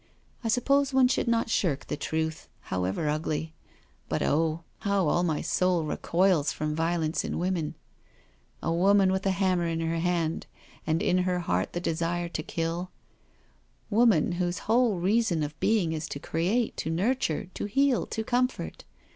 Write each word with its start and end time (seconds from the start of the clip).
I 0.43 0.47
suppose 0.47 0.95
one 0.95 1.07
should 1.07 1.27
not 1.27 1.47
shirk 1.51 1.85
the 1.85 1.95
truth— 1.95 2.49
however 2.71 3.07
ugly— 3.07 3.53
but 4.09 4.23
oh 4.23 4.63
I 4.79 4.85
how 4.89 5.07
all 5.07 5.21
my 5.21 5.41
soul 5.43 5.83
recoils 5.85 6.51
from 6.51 6.75
violence 6.75 7.23
in 7.23 7.37
women 7.37 7.75
I 8.63 8.69
A 8.69 8.73
woman 8.73 9.11
with 9.11 9.27
a 9.27 9.31
hanuner 9.33 9.67
in 9.71 9.79
her 9.81 9.99
hand 9.99 10.47
and 10.87 11.03
in 11.03 11.19
her 11.19 11.41
heart 11.41 11.73
the 11.73 11.79
desire 11.79 12.29
to 12.29 12.41
kill— 12.41 12.89
Woman 13.91 14.31
whose 14.31 14.57
whole 14.65 14.97
reason 14.97 15.43
of 15.43 15.59
being 15.59 15.93
is 15.93 16.09
to 16.09 16.19
create, 16.19 16.75
to 16.77 16.89
nurture, 16.89 17.51
to 17.53 17.65
heal, 17.65 18.07
to 18.07 18.23
comfort. 18.23 18.85